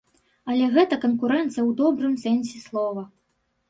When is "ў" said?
1.59-1.71